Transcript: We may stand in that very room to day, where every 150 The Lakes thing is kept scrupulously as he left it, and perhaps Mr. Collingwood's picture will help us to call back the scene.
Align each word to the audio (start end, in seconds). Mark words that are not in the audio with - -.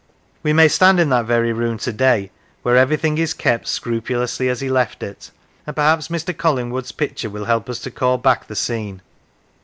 We 0.41 0.51
may 0.51 0.67
stand 0.67 0.99
in 0.99 1.09
that 1.09 1.25
very 1.25 1.53
room 1.53 1.77
to 1.77 1.93
day, 1.93 2.31
where 2.63 2.75
every 2.75 2.95
150 2.95 2.97
The 2.97 3.11
Lakes 3.11 3.15
thing 3.15 3.23
is 3.23 3.33
kept 3.39 3.67
scrupulously 3.67 4.49
as 4.49 4.59
he 4.59 4.67
left 4.67 5.03
it, 5.03 5.29
and 5.67 5.75
perhaps 5.75 6.07
Mr. 6.07 6.35
Collingwood's 6.35 6.91
picture 6.91 7.29
will 7.29 7.45
help 7.45 7.69
us 7.69 7.77
to 7.81 7.91
call 7.91 8.17
back 8.17 8.47
the 8.47 8.55
scene. 8.55 9.03